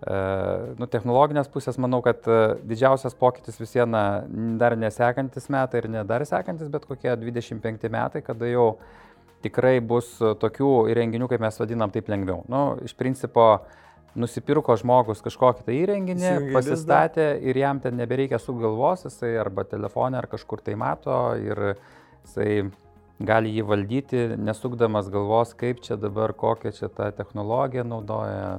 nu, 0.00 0.86
technologinės 0.88 1.50
pusės 1.52 1.76
manau, 1.80 2.00
kad 2.04 2.24
e, 2.24 2.38
didžiausias 2.64 3.16
pokytis 3.20 3.60
vis 3.60 3.74
viena 3.76 4.22
dar 4.60 4.76
nesekantis 4.78 5.50
metai 5.52 5.82
ir 5.82 5.90
ne 5.92 6.04
dar 6.08 6.24
sekantis, 6.28 6.70
bet 6.72 6.86
kokie 6.88 7.12
25 7.20 7.90
metai, 7.92 8.22
kada 8.24 8.48
jau 8.48 8.70
tikrai 9.44 9.78
bus 9.84 10.16
tokių 10.18 10.72
įrenginių, 10.92 11.28
kaip 11.28 11.44
mes 11.44 11.60
vadinam, 11.60 11.92
taip 11.92 12.08
lengviau. 12.12 12.42
Nu, 12.48 12.78
iš 12.84 12.96
principo, 12.96 13.46
nusipirko 14.16 14.74
žmogus 14.80 15.22
kažkokį 15.24 15.64
tai 15.66 15.78
įrenginį, 15.84 16.32
pasistatė 16.54 17.32
ir 17.46 17.60
jam 17.60 17.80
ten 17.80 17.96
nebereikia 18.00 18.40
sugalvos, 18.42 19.04
jisai 19.06 19.36
arba 19.40 19.64
telefonė 19.68 20.20
ar 20.20 20.28
kažkur 20.32 20.64
tai 20.64 20.76
mato 20.80 21.18
ir 21.40 21.74
jisai 21.74 22.70
gali 23.20 23.52
jį 23.52 23.66
valdyti, 23.68 24.22
nesukdamas 24.40 25.10
galvos, 25.12 25.52
kaip 25.60 25.82
čia 25.84 25.98
dabar, 26.00 26.32
kokią 26.32 26.72
čia 26.76 26.88
tą 26.88 27.10
technologiją 27.16 27.84
naudoja. 27.84 28.58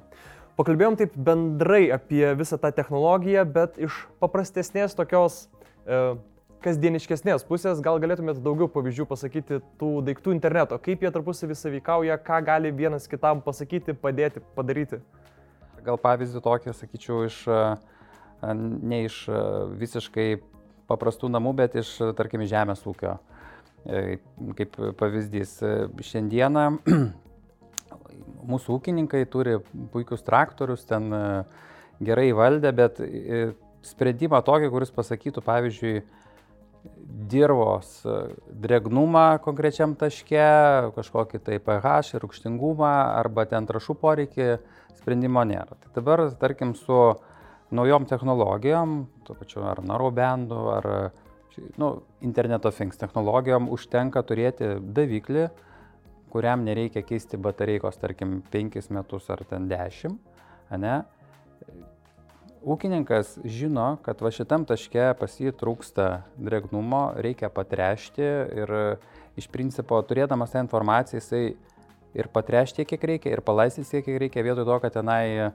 Pakalbėjom 0.60 0.98
taip 1.00 1.14
bendrai 1.16 1.86
apie 1.96 2.26
visą 2.38 2.60
tą 2.62 2.74
technologiją, 2.76 3.46
bet 3.48 3.80
iš 3.82 3.96
paprastesnės 4.22 4.94
tokios 4.98 5.46
e, 5.88 6.02
kasdieniškesnės 6.62 7.46
pusės 7.48 7.82
gal 7.84 8.00
galėtumėte 8.02 8.44
daugiau 8.44 8.68
pavyzdžių 8.72 9.08
pasakyti 9.10 9.62
tų 9.82 9.92
daiktų 10.06 10.36
interneto, 10.36 10.78
kaip 10.84 11.02
jie 11.02 11.12
tarpusavį 11.14 11.58
saveikauja, 11.58 12.20
ką 12.22 12.42
gali 12.46 12.74
vienas 12.76 13.08
kitam 13.10 13.42
pasakyti, 13.46 13.96
padėti, 13.98 14.44
padaryti. 14.58 15.02
Gal 15.86 15.98
pavyzdį 16.02 16.44
tokį, 16.46 16.76
sakyčiau, 16.78 17.24
iš, 17.26 17.40
e, 17.50 18.54
ne 18.54 19.04
iš 19.08 19.24
e, 19.32 19.42
visiškai 19.82 20.28
paprastų 20.92 21.32
namų, 21.34 21.56
bet 21.64 21.80
iš, 21.82 21.96
tarkim, 22.18 22.46
žemės 22.46 22.84
ūkio. 22.86 23.18
E, 23.88 24.20
kaip 24.60 24.78
pavyzdys, 25.00 25.58
šiandieną 26.12 26.68
mūsų 28.48 28.78
ūkininkai 28.78 29.26
turi 29.32 29.58
puikius 29.94 30.24
traktorius, 30.26 30.86
ten 30.90 31.12
e, 31.14 31.22
gerai 32.04 32.32
valdė, 32.38 32.72
bet 32.76 33.02
e, 33.04 33.44
sprendimą 33.86 34.42
tokį, 34.46 34.72
kuris 34.74 34.94
pasakytų, 34.96 35.44
pavyzdžiui, 35.46 35.96
dirvos 37.32 38.00
e, 38.06 38.18
dregnumą 38.64 39.40
konkrečiam 39.46 39.96
taške, 40.00 40.46
kažkokį 40.98 41.42
tai 41.46 41.60
pH 41.62 42.16
ir 42.16 42.26
rūkštingumą 42.26 42.94
arba 43.22 43.46
ten 43.50 43.68
trašų 43.70 43.98
poreikį, 44.02 44.54
sprendimo 45.02 45.44
nėra. 45.48 45.78
Tai 45.82 45.96
dabar, 45.98 46.28
tarkim, 46.42 46.74
su 46.78 47.00
naujom 47.72 48.06
technologijom, 48.10 49.06
to 49.26 49.38
pačiu 49.38 49.64
ar 49.66 49.80
narobendu, 49.86 50.62
ar 50.74 50.88
nu, 51.78 51.92
interneto 52.22 52.72
things 52.72 53.00
technologijom, 53.00 53.70
užtenka 53.72 54.24
turėti 54.28 54.76
daviklį, 54.82 55.48
kuriam 56.32 56.64
nereikia 56.66 57.04
keisti 57.06 57.40
batareikos, 57.42 58.00
tarkim, 58.02 58.40
5 58.54 58.92
metus 58.96 59.30
ar 59.34 59.44
ten 59.50 59.68
10, 59.70 60.16
ne? 60.82 61.02
Ūkininkas 62.62 63.40
žino, 63.50 63.96
kad 64.06 64.20
va 64.22 64.30
šitam 64.30 64.68
taške 64.70 65.12
pas 65.18 65.38
jį 65.42 65.54
trūksta 65.58 66.08
drėgnumo, 66.38 67.16
reikia 67.18 67.50
patrešti 67.50 68.28
ir 68.62 68.74
iš 69.40 69.48
principo 69.50 69.98
turėdamas 70.06 70.54
tą 70.54 70.62
informaciją 70.62 71.24
jisai 71.24 71.44
ir 72.14 72.30
patrešti 72.30 72.86
kiek 72.86 73.04
reikia, 73.14 73.32
ir 73.34 73.42
palaistyti 73.42 74.04
kiek 74.06 74.20
reikia, 74.26 74.46
vietoj 74.46 74.68
to, 74.68 74.78
kad 74.84 74.94
tenai 75.00 75.52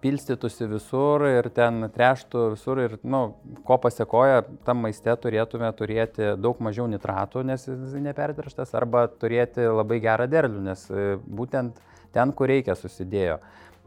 pilstytųsi 0.00 0.64
visur 0.70 1.26
ir 1.28 1.50
ten 1.52 1.84
treštų 1.92 2.44
visur 2.54 2.80
ir, 2.80 2.94
nu, 3.04 3.34
ko 3.68 3.76
pasiekoja, 3.82 4.46
tam 4.64 4.80
maiste 4.86 5.12
turėtume 5.20 5.68
turėti 5.76 6.30
daug 6.40 6.62
mažiau 6.64 6.86
nitratų, 6.88 7.42
nes 7.44 7.66
jis 7.68 7.98
nepertreštas, 8.00 8.72
arba 8.78 9.04
turėti 9.20 9.68
labai 9.68 10.00
gerą 10.00 10.30
derlių, 10.32 10.62
nes 10.70 10.86
e, 10.88 11.10
būtent 11.20 11.76
ten, 12.16 12.32
kur 12.32 12.48
reikia, 12.48 12.72
susidėjo. 12.78 13.36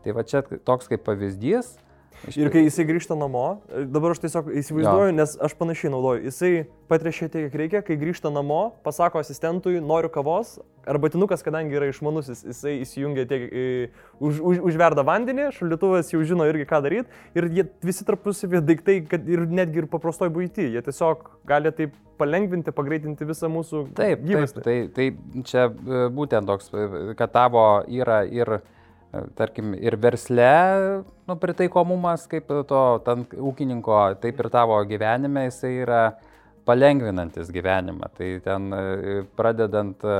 Tai 0.06 0.14
va 0.14 0.26
čia 0.30 0.44
toks 0.62 0.92
kaip 0.92 1.02
pavyzdys, 1.08 1.74
Ir 2.32 2.50
kai 2.54 2.64
jisai 2.64 2.86
grįžta 2.88 3.18
namo, 3.20 3.62
dabar 3.92 4.14
aš 4.14 4.22
tiesiog 4.24 4.52
įsivaizduoju, 4.62 5.10
jo. 5.12 5.16
nes 5.18 5.34
aš 5.44 5.56
panašiai 5.60 5.92
naudoju, 5.92 6.24
jisai 6.30 6.52
patrešia 6.92 7.28
tiek, 7.32 7.50
kiek 7.50 7.58
reikia, 7.60 7.82
kai 7.84 7.98
grįžta 8.00 8.32
namo, 8.34 8.62
pasako 8.86 9.20
asistentui, 9.20 9.76
noriu 9.84 10.12
kavos, 10.14 10.56
arba 10.88 11.10
tinukas, 11.12 11.44
kadangi 11.44 11.76
yra 11.76 11.90
išmanusis, 11.92 12.46
jisai 12.48 12.78
įsijungia 12.84 13.28
tiek, 13.28 13.46
už, 14.24 14.40
už, 14.40 14.62
užverda 14.72 15.04
vandenį, 15.08 15.50
šaldytuvas 15.58 16.14
jau 16.14 16.24
žino 16.28 16.48
irgi 16.48 16.68
ką 16.70 16.80
daryti, 16.86 17.22
ir 17.36 17.50
jie 17.60 17.68
visi 17.84 18.08
tarpusavį 18.08 18.64
daiktai, 18.72 18.98
kad 19.12 19.28
ir 19.28 19.46
netgi 19.52 19.84
ir 19.84 19.92
paprastoj 19.92 20.32
būti, 20.34 20.70
jie 20.74 20.84
tiesiog 20.86 21.28
gali 21.50 21.76
taip 21.76 21.96
palengvinti, 22.20 22.72
pagreitinti 22.76 23.28
visą 23.28 23.50
mūsų 23.52 23.88
taip, 23.98 24.24
gyvastį. 24.24 24.64
Taip, 24.64 24.94
tai, 24.96 25.10
tai 25.12 25.44
čia 25.50 25.68
e, 25.68 26.06
būtent 26.14 26.48
toks, 26.48 26.70
e, 26.72 27.16
kad 27.20 27.34
tavo 27.34 27.66
yra 27.92 28.22
ir 28.30 28.60
tarkim, 29.36 29.74
ir 29.78 29.98
versle 30.02 31.04
nu, 31.28 31.36
pritaikomumas, 31.40 32.26
kaip 32.30 32.50
to 32.70 32.84
ten, 33.06 33.26
ūkininko, 33.52 33.98
taip 34.22 34.40
ir 34.42 34.50
tavo 34.54 34.80
gyvenime, 34.90 35.48
jisai 35.50 35.74
yra 35.84 36.02
palengvinantis 36.68 37.52
gyvenimą. 37.54 38.10
Tai 38.18 38.32
ten 38.46 38.74
e, 38.74 39.20
pradedant 39.38 40.02
e, 40.08 40.18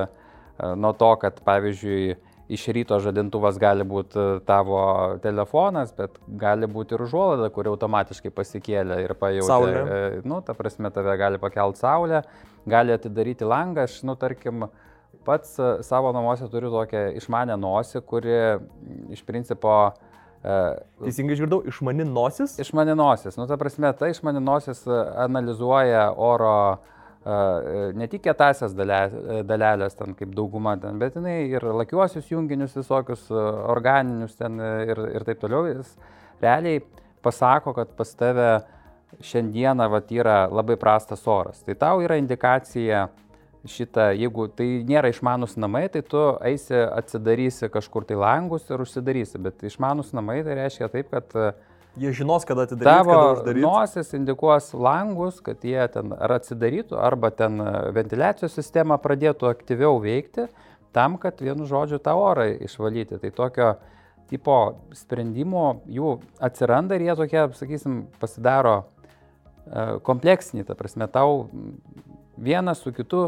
nuo 0.78 0.94
to, 1.00 1.10
kad 1.22 1.42
pavyzdžiui, 1.48 2.14
iš 2.54 2.68
ryto 2.76 3.00
žadintuvas 3.02 3.58
gali 3.62 3.86
būti 3.88 4.20
e, 4.20 4.38
tavo 4.46 4.84
telefonas, 5.24 5.94
bet 5.98 6.20
gali 6.40 6.70
būti 6.70 6.98
ir 6.98 7.06
užuolada, 7.08 7.50
kuri 7.56 7.72
automatiškai 7.74 8.34
pasikėlė 8.36 9.02
ir 9.08 9.18
pajaučia. 9.18 9.50
Saulė. 9.50 9.84
Nu, 10.28 10.44
ta 10.46 10.56
prasme, 10.58 10.92
tave 10.94 11.18
gali 11.18 11.42
pakelti 11.42 11.82
saulę, 11.82 12.22
gali 12.70 12.94
atidaryti 12.94 13.48
langą, 13.48 13.88
aš, 13.88 14.02
nu, 14.08 14.20
tarkim, 14.20 14.68
uh, 14.68 14.93
Pats 15.26 15.60
e, 15.60 15.70
savo 15.84 16.12
namuose 16.16 16.48
turiu 16.52 16.72
tokią 16.74 17.12
išmanę 17.20 17.58
nosį, 17.60 18.02
kuri 18.08 18.40
iš 19.16 19.24
principo... 19.28 19.76
E, 20.44 20.56
Teisingai 21.04 21.38
išgirdau, 21.38 21.62
išmani 21.72 22.08
nosis? 22.10 22.58
Išmani 22.64 22.96
nosis. 23.00 23.38
Nu, 23.40 23.48
ta 23.50 23.58
prasme, 23.60 23.92
ta 24.00 24.10
išmani 24.12 24.44
nosis 24.44 24.84
e, 24.88 25.04
analizuoja 25.28 26.10
oro 26.18 26.56
ne 27.24 28.04
tik 28.12 28.26
kietasias 28.26 28.74
dalelės, 28.76 29.94
ten 29.96 30.12
kaip 30.20 30.34
dauguma 30.36 30.74
ten, 30.76 30.98
bet 31.00 31.14
jinai 31.16 31.38
ir 31.54 31.64
lakiuosius 31.72 32.28
junginius 32.28 32.76
visokius, 32.76 33.30
organinius 33.32 34.36
ten 34.36 34.60
ir, 34.60 35.00
ir 35.16 35.24
taip 35.24 35.40
toliau. 35.40 35.70
Jis 35.70 35.94
realiai 36.44 36.82
pasako, 37.24 37.72
kad 37.78 37.96
pas 37.96 38.12
tave 38.20 38.50
šiandieną 39.24 39.88
vat, 39.94 40.12
yra 40.12 40.48
labai 40.52 40.78
prastas 40.80 41.24
oras. 41.30 41.62
Tai 41.64 41.76
tau 41.80 42.02
yra 42.04 42.18
indikacija, 42.20 43.08
šitą, 43.70 44.10
jeigu 44.18 44.48
tai 44.52 44.68
nėra 44.88 45.12
išmanus 45.14 45.56
namai, 45.60 45.86
tai 45.92 46.02
tu 46.04 46.22
eisi, 46.44 46.76
atsidarysi 46.76 47.70
kažkur 47.72 48.04
tai 48.08 48.18
langus 48.20 48.68
ir 48.68 48.84
užsidarysi, 48.84 49.40
bet 49.40 49.64
išmanus 49.64 50.12
namai 50.16 50.42
tai 50.44 50.58
reiškia 50.60 50.90
taip, 50.92 51.14
kad 51.14 51.38
e, 51.38 51.54
Jie 51.94 52.10
žinos, 52.18 52.42
kada 52.50 52.66
atidaryti. 52.66 52.90
Tavo 52.90 53.54
nosis 53.54 54.16
indikuos 54.18 54.72
langus, 54.74 55.38
kad 55.46 55.62
jie 55.62 55.78
ten 55.94 56.16
ar 56.18 56.40
atsidarytų, 56.40 56.98
arba 56.98 57.30
ten 57.30 57.62
e, 57.62 57.70
ventiliacijos 57.94 58.56
sistema 58.58 58.98
pradėtų 58.98 59.52
aktyviau 59.52 60.00
veikti, 60.02 60.48
tam, 60.94 61.20
kad 61.22 61.42
vienu 61.42 61.68
žodžiu 61.70 62.02
tą 62.02 62.16
orą 62.18 62.48
išvalyti. 62.66 63.22
Tai 63.22 63.32
tokio 63.38 63.70
tipo 64.32 64.58
sprendimų 64.98 65.68
jų 65.94 66.18
atsiranda 66.42 66.98
ir 66.98 67.06
jie 67.06 67.18
tokie, 67.22 67.46
sakysim, 67.62 68.02
pasidaro 68.18 68.76
e, 68.82 70.02
kompleksiniai, 70.10 70.66
ta 70.66 70.74
prasme, 70.80 71.06
tau 71.14 71.46
vienas 72.42 72.82
su 72.82 72.90
kitu 72.96 73.28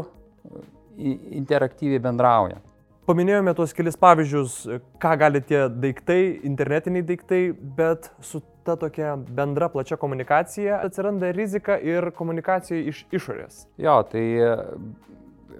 interaktyviai 0.96 2.02
bendrauja. 2.02 2.60
Paminėjome 3.06 3.52
tuos 3.54 3.70
kelis 3.76 3.94
pavyzdžius, 4.02 4.54
ką 4.98 5.12
gali 5.20 5.40
tie 5.46 5.66
daiktai, 5.70 6.20
internetiniai 6.48 7.06
daiktai, 7.06 7.42
bet 7.54 8.10
su 8.18 8.40
ta 8.66 8.74
tokia 8.80 9.12
bendra 9.16 9.68
plačia 9.70 9.96
komunikacija 9.96 10.80
atsiranda 10.82 11.30
rizika 11.30 11.76
ir 11.78 12.10
komunikacija 12.16 12.80
iš 12.90 13.04
išorės. 13.14 13.60
Jo, 13.78 14.00
tai 14.10 14.24
e, 14.42 14.48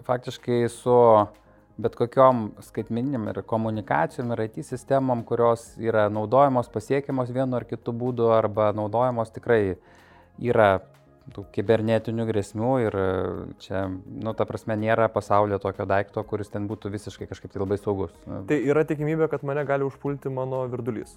faktiškai 0.09 0.65
su 0.75 0.97
bet 1.77 1.95
kokiom 1.95 2.49
skaitmininiam 2.65 3.29
ir 3.29 3.43
komunikacijom 3.47 4.33
ir 4.33 4.43
IT 4.47 4.63
sistemom, 4.65 5.23
kurios 5.29 5.69
yra 5.79 6.09
naudojamos, 6.09 6.71
pasiekiamos 6.73 7.31
vienu 7.37 7.61
ar 7.61 7.67
kitu 7.69 7.93
būdu 7.93 8.31
arba 8.33 8.73
naudojamos 8.77 9.31
tikrai 9.35 9.77
yra 10.41 10.71
tų 11.35 11.47
kibernetinių 11.55 12.27
grėsmių 12.29 12.73
ir 12.85 12.97
e, 12.99 13.07
čia, 13.63 13.87
nu, 13.91 14.35
ta 14.37 14.47
prasme, 14.49 14.77
nėra 14.79 15.09
pasaulio 15.13 15.59
tokio 15.63 15.87
daikto, 15.89 16.23
kuris 16.29 16.53
ten 16.53 16.69
būtų 16.71 16.93
visiškai 16.95 17.29
kažkaip 17.31 17.53
tai 17.53 17.63
labai 17.63 17.79
saugus. 17.81 18.15
Tai 18.27 18.59
yra 18.61 18.87
tikimybė, 18.87 19.31
kad 19.33 19.47
mane 19.47 19.65
gali 19.67 19.87
užpulti 19.87 20.33
mano 20.33 20.63
virdulys. 20.71 21.17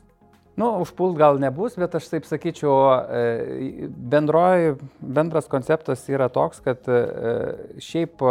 Nu, 0.60 0.74
užpult 0.84 1.16
gal 1.20 1.38
nebus, 1.40 1.78
bet 1.80 1.94
aš 1.96 2.10
taip 2.12 2.26
sakyčiau, 2.28 2.74
e, 3.06 3.88
bendroji, 4.12 4.76
bendras 5.00 5.48
konceptas 5.52 6.04
yra 6.12 6.28
toks, 6.34 6.60
kad 6.66 6.90
e, 6.90 7.00
šiaip 7.84 8.26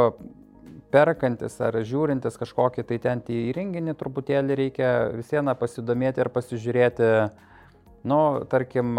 perkantis 0.93 1.57
ar 1.65 1.77
žiūrintis 1.85 2.39
kažkokį 2.41 2.85
tai 2.89 2.99
ten 3.05 3.23
įrenginį, 3.33 3.95
truputėlį 3.99 4.57
reikia 4.63 4.93
visieną 5.15 5.55
pasidomėti 5.61 6.25
ir 6.25 6.31
pasižiūrėti, 6.35 7.11
nu, 8.09 8.21
tarkim, 8.51 8.97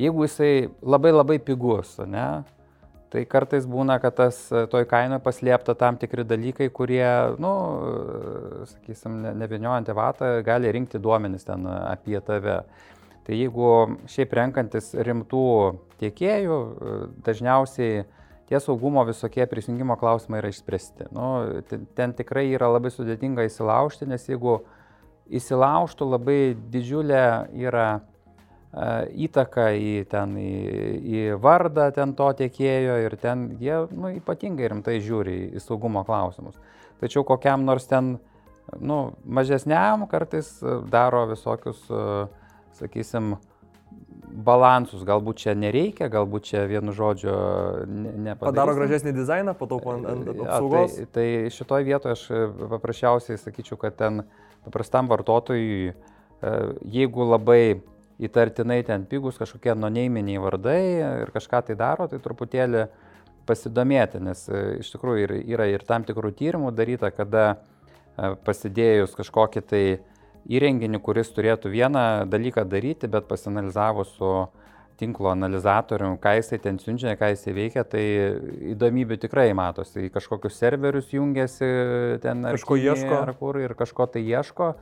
jeigu 0.00 0.26
jisai 0.26 0.68
labai 0.82 1.12
labai 1.14 1.38
pigus, 1.42 1.96
ne, 2.06 2.28
Tai 3.16 3.22
kartais 3.30 3.66
būna, 3.70 4.00
kad 4.02 4.16
tas 4.18 4.38
e, 4.50 4.64
toj 4.70 4.84
kainoje 4.90 5.22
paslėpta 5.22 5.76
tam 5.78 5.96
tikri 6.00 6.24
dalykai, 6.26 6.66
kurie, 6.74 7.06
nu, 7.40 7.52
e, 7.86 8.66
sakysim, 8.72 9.20
neviniojant 9.38 9.88
į 9.88 9.94
vatą, 9.96 10.30
gali 10.46 10.72
rinkti 10.74 10.98
duomenis 11.02 11.46
ten 11.46 11.68
apie 11.70 12.18
tave. 12.26 12.58
Tai 13.26 13.38
jeigu 13.38 13.70
šiaip 14.10 14.34
renkantis 14.38 14.90
rimtų 15.06 15.46
tiekėjų, 16.02 16.58
e, 16.58 16.96
dažniausiai 17.26 18.02
tie 18.50 18.60
saugumo 18.62 19.06
visokie 19.06 19.46
prisijungimo 19.48 19.96
klausimai 20.02 20.42
yra 20.42 20.50
išspręsti. 20.50 21.08
Nu, 21.14 21.30
ten 21.98 22.14
tikrai 22.18 22.48
yra 22.50 22.72
labai 22.74 22.90
sudėtinga 22.94 23.46
įsilaužti, 23.46 24.10
nes 24.10 24.26
jeigu 24.26 24.58
įsilaužtų 25.30 26.10
labai 26.10 26.40
didžiulė 26.74 27.24
yra 27.64 27.88
įtaką 28.76 29.70
į, 29.80 29.92
ten, 30.10 30.36
į, 30.36 30.52
į 31.00 31.20
vardą 31.40 31.88
ten 31.96 32.12
to 32.18 32.28
tiekėjo 32.36 32.96
ir 33.06 33.16
ten 33.20 33.48
jie 33.60 33.78
nu, 33.88 34.12
ypatingai 34.18 34.68
rimtai 34.74 34.98
žiūri 35.00 35.36
į 35.56 35.62
saugumo 35.64 36.04
klausimus. 36.04 36.58
Tačiau 37.00 37.24
kokiam 37.28 37.64
nors 37.64 37.88
ten 37.88 38.18
nu, 38.80 38.98
mažesniam 39.24 40.04
kartais 40.10 40.58
daro 40.92 41.24
visokius, 41.30 41.80
sakysim, 42.76 43.36
balansus, 44.26 45.04
galbūt 45.06 45.40
čia 45.46 45.54
nereikia, 45.56 46.10
galbūt 46.12 46.50
čia 46.50 46.66
vienu 46.68 46.92
žodžiu 46.92 47.32
nepadarysim. 47.86 48.42
Padaro 48.42 48.74
gražesnį 48.76 49.14
dizainą, 49.16 49.54
pataupo 49.56 49.94
ant, 49.94 50.08
ant 50.10 50.30
apsaugos. 50.34 50.98
Ja, 50.98 51.08
tai, 51.08 51.46
tai 51.46 51.54
šitoje 51.54 51.86
vietoje 51.88 52.16
aš 52.18 52.24
paprasčiausiai 52.74 53.40
sakyčiau, 53.40 53.78
kad 53.80 53.96
ten 53.96 54.24
paprastam 54.66 55.08
vartotojui, 55.08 55.94
jeigu 56.92 57.28
labai 57.30 57.78
įtartinai 58.22 58.80
ten 58.86 59.04
pigus 59.08 59.36
kažkokie 59.40 59.74
anoniminiai 59.74 60.40
vardai 60.40 60.80
ir 61.24 61.32
kažką 61.34 61.62
tai 61.68 61.76
daro, 61.78 62.08
tai 62.08 62.20
truputėlį 62.22 62.86
pasidomėti, 63.46 64.20
nes 64.24 64.46
e, 64.48 64.62
iš 64.82 64.90
tikrųjų 64.94 65.40
yra 65.44 65.68
ir 65.70 65.84
tam 65.86 66.04
tikrų 66.06 66.32
tyrimų 66.38 66.72
daryta, 66.74 67.12
kada 67.14 67.46
e, 67.54 68.34
pasidėjus 68.46 69.14
kažkokį 69.18 69.62
tai 69.70 69.82
įrenginį, 70.46 71.00
kuris 71.02 71.30
turėtų 71.34 71.70
vieną 71.72 72.06
dalyką 72.30 72.64
daryti, 72.70 73.10
bet 73.10 73.28
pasinalizavo 73.30 74.06
su 74.06 74.32
tinklo 74.96 75.28
analizatoriumi, 75.28 76.16
ką 76.22 76.32
jisai 76.38 76.58
ten 76.62 76.78
siunčia, 76.80 77.16
ką 77.20 77.28
jisai 77.34 77.52
veikia, 77.56 77.84
tai 77.84 78.04
įdomybių 78.72 79.18
tikrai 79.26 79.50
matosi. 79.56 80.06
Į 80.06 80.12
kažkokius 80.14 80.56
serverius 80.56 81.12
jungiasi 81.12 81.68
ten 82.22 82.46
ar 82.48 82.56
kažko 82.56 82.78
ieško. 82.80 83.18
Ar 83.18 83.34
kur 83.36 83.60
ir 83.60 83.76
kažko 83.76 84.08
tai 84.14 84.24
ieško. 84.24 84.72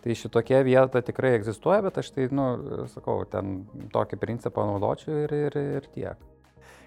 Tai 0.00 0.16
šitokia 0.16 0.62
vieta 0.64 1.02
tikrai 1.04 1.34
egzistuoja, 1.36 1.82
bet 1.84 1.98
aš 2.00 2.08
tai, 2.16 2.30
nu, 2.32 2.46
sakau, 2.88 3.20
ten 3.28 3.66
tokį 3.92 4.16
principą 4.22 4.64
naudočiau 4.70 5.26
ir, 5.26 5.34
ir, 5.36 5.58
ir 5.76 5.88
tiek. 5.92 6.26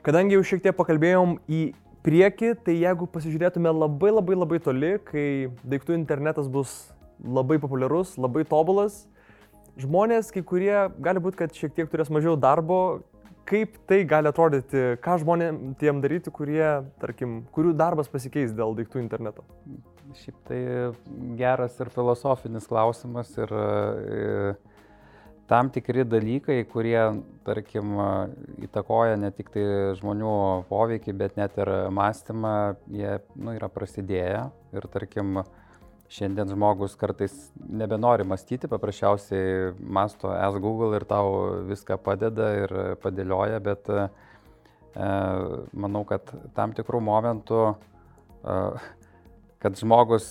Kadangi 0.03 0.33
jau 0.33 0.41
šiek 0.49 0.63
tiek 0.65 0.75
pakalbėjom 0.75 1.37
į 1.45 1.61
priekį, 2.03 2.49
tai 2.65 2.75
jeigu 2.81 3.07
pasižiūrėtume 3.13 3.71
labai 3.71 4.11
labai 4.11 4.39
labai 4.39 4.59
toli, 4.65 4.95
kai 5.07 5.27
daiktų 5.61 5.95
internetas 5.95 6.49
bus 6.51 6.73
labai 7.23 7.59
populiarus, 7.61 8.17
labai 8.17 8.43
tobulas, 8.49 9.03
žmonės, 9.79 10.33
kai 10.33 10.43
kurie 10.45 10.75
gali 10.97 11.23
būti, 11.23 11.39
kad 11.45 11.55
šiek 11.55 11.77
tiek 11.77 11.89
turės 11.91 12.11
mažiau 12.13 12.35
darbo, 12.35 13.03
kaip 13.49 13.77
tai 13.87 14.03
gali 14.09 14.29
atrodyti, 14.31 14.83
ką 15.03 15.19
žmonėm 15.21 15.63
tiem 15.79 16.01
daryti, 16.03 16.33
kurie, 16.33 16.65
tarkim, 17.01 17.43
kurių 17.55 17.73
darbas 17.77 18.11
pasikeis 18.11 18.55
dėl 18.55 18.75
daiktų 18.77 19.01
interneto? 19.03 19.45
Šiaip 20.13 20.37
tai 20.47 20.61
geras 21.39 21.79
ir 21.81 21.89
filosofinis 21.93 22.67
klausimas 22.69 23.31
ir 23.37 23.53
e, 23.57 24.53
tam 25.49 25.69
tikri 25.73 26.05
dalykai, 26.07 26.59
kurie, 26.69 26.99
tarkim, 27.47 27.97
įtakoja 28.63 29.17
ne 29.19 29.31
tik 29.35 29.51
tai 29.53 29.65
žmonių 29.99 30.35
poveikį, 30.69 31.15
bet 31.19 31.35
net 31.39 31.57
ir 31.61 31.71
mąstymą, 31.93 32.53
jie 32.93 33.17
nu, 33.35 33.55
yra 33.57 33.69
prasidėję. 33.73 34.45
Ir, 34.73 34.87
tarkim, 34.93 35.43
šiandien 36.13 36.51
žmogus 36.53 36.95
kartais 36.99 37.33
nebenori 37.57 38.25
mąstyti, 38.27 38.69
paprasčiausiai 38.71 39.73
masto 39.79 40.33
es 40.35 40.57
Google 40.61 40.99
ir 40.99 41.07
tau 41.09 41.63
viską 41.69 41.97
padeda 42.05 42.49
ir 42.61 42.75
padėlioja, 43.03 43.59
bet 43.63 43.89
e, 43.89 44.07
manau, 45.73 46.03
kad 46.09 46.29
tam 46.57 46.75
tikrų 46.77 47.01
momentų 47.07 47.61
e, 47.71 48.57
kad 49.63 49.77
žmogus 49.79 50.25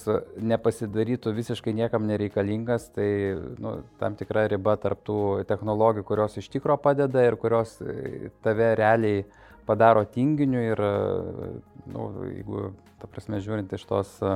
nepasidarytų 0.45 1.33
visiškai 1.33 1.73
niekam 1.73 2.05
nereikalingas, 2.05 2.91
tai 2.93 3.07
nu, 3.63 3.79
tam 4.01 4.17
tikra 4.19 4.45
riba 4.53 4.75
tarptų 4.81 5.47
technologijų, 5.49 6.05
kurios 6.05 6.37
iš 6.37 6.51
tikro 6.53 6.77
padeda 6.77 7.25
ir 7.25 7.39
kurios 7.41 7.79
e, 7.81 8.29
tave 8.45 8.75
realiai 8.77 9.23
padaro 9.65 10.03
tinginiu 10.05 10.61
ir, 10.61 10.83
nu, 11.95 12.09
jeigu, 12.29 12.67
ta 13.01 13.09
prasme, 13.09 13.41
žiūrint 13.41 13.73
iš 13.73 13.87
tos 13.89 14.11
e, 14.21 14.35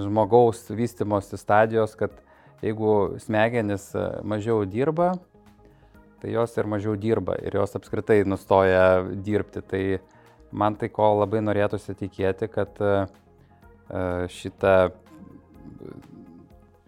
žmogaus 0.00 0.62
vystimosi 0.72 1.36
stadijos, 1.36 1.92
kad 1.98 2.14
jeigu 2.64 3.18
smegenis 3.20 3.90
e, 3.92 4.06
mažiau 4.24 4.62
dirba, 4.64 5.10
tai 6.22 6.32
jos 6.32 6.56
ir 6.56 6.70
mažiau 6.70 6.96
dirba 6.96 7.36
ir 7.44 7.58
jos 7.60 7.76
apskritai 7.76 8.22
nustoja 8.24 9.04
dirbti. 9.04 9.60
Tai 9.68 9.82
man 10.54 10.80
tai 10.80 10.88
ko 10.88 11.10
labai 11.18 11.44
norėtųsi 11.44 11.92
tikėti, 11.98 12.48
kad 12.48 12.80
uh, 12.80 13.04
E, 13.04 13.23
šitą 14.32 14.74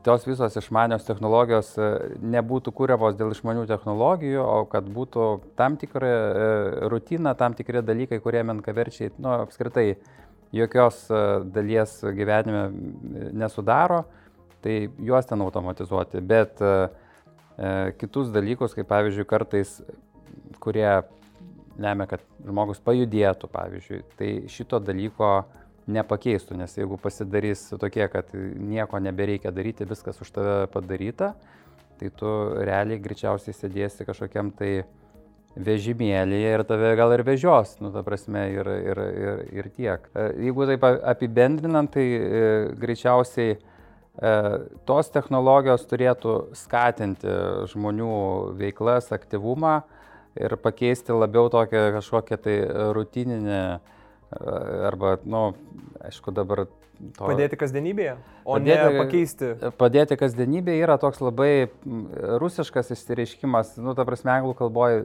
tos 0.07 0.27
visos 0.27 0.55
išmanios 0.55 1.03
technologijos 1.03 1.73
e, 1.83 1.87
nebūtų 2.23 2.71
kūriamos 2.79 3.17
dėl 3.19 3.33
išmanių 3.35 3.65
technologijų, 3.67 4.39
o 4.39 4.61
kad 4.71 4.87
būtų 4.87 5.25
tam 5.59 5.75
tikra 5.81 6.11
e, 6.13 6.45
rutina, 6.93 7.33
tam 7.35 7.57
tikri 7.59 7.83
dalykai, 7.83 8.21
kurie 8.23 8.45
menkaverčiai, 8.47 9.11
nu, 9.19 9.33
apskritai 9.41 9.97
jokios 10.55 11.01
dalies 11.51 11.99
gyvenime 12.15 12.69
nesudaro, 13.35 14.05
tai 14.63 14.77
juos 15.03 15.27
ten 15.27 15.43
automatizuoti. 15.43 16.23
Bet 16.23 16.63
e, 16.63 16.77
kitus 17.99 18.31
dalykus, 18.31 18.79
kaip 18.79 18.87
pavyzdžiui, 18.93 19.27
kartais, 19.27 19.81
kurie 20.63 20.87
lemia, 21.83 22.07
kad 22.07 22.23
žmogus 22.47 22.79
pajudėtų, 22.87 23.51
pavyzdžiui, 23.51 24.05
tai 24.21 24.35
šito 24.55 24.79
dalyko 24.79 25.41
nepakeistų, 25.87 26.57
nes 26.59 26.77
jeigu 26.77 26.99
pasidarys 26.99 27.69
tokie, 27.81 28.05
kad 28.11 28.31
nieko 28.35 29.01
nebereikia 29.03 29.53
daryti, 29.55 29.87
viskas 29.89 30.19
už 30.23 30.33
tave 30.35 30.55
padaryta, 30.73 31.35
tai 32.01 32.11
tu 32.13 32.31
realiai 32.59 33.01
greičiausiai 33.01 33.55
sėdėsi 33.57 34.07
kažkokiam 34.09 34.51
tai 34.57 34.85
vežimėlėje 35.57 36.53
ir 36.53 36.65
tave 36.69 36.93
gal 36.99 37.15
ir 37.17 37.23
vežios, 37.25 37.77
nu, 37.81 37.91
ta 37.95 38.03
prasme, 38.05 38.45
ir, 38.53 38.69
ir, 38.69 39.01
ir, 39.01 39.41
ir 39.57 39.71
tiek. 39.73 40.05
E, 40.13 40.27
jeigu 40.47 40.69
taip 40.69 40.85
apibendrinant, 40.85 41.91
tai 41.95 42.05
e, 42.05 42.43
greičiausiai 42.77 43.57
e, 43.57 43.61
tos 44.89 45.11
technologijos 45.15 45.87
turėtų 45.89 46.37
skatinti 46.61 47.39
žmonių 47.73 48.13
veiklas, 48.61 49.09
aktyvumą 49.17 49.79
ir 50.37 50.59
pakeisti 50.61 51.17
labiau 51.17 51.49
tokią 51.53 51.89
kažkokią 51.97 52.41
tai 52.45 52.57
rutininę 52.93 53.63
arba, 54.31 55.17
na, 55.25 55.31
nu, 55.31 55.79
aišku, 56.07 56.35
dabar... 56.35 56.67
To, 56.97 57.27
padėti 57.29 57.59
kasdienybėje, 57.61 58.15
o 58.49 58.55
padėti, 58.57 58.77
ne 58.81 59.01
pakeisti. 59.03 59.49
Padėti 59.77 60.17
kasdienybėje 60.17 60.87
yra 60.87 60.95
toks 60.97 61.21
labai 61.21 61.69
rusiškas 62.41 62.95
įsireiškimas, 62.95 63.75
nu, 63.85 63.93
ta 63.99 64.07
prasme, 64.09 64.33
anglų 64.33 64.55
kalboje 64.57 65.03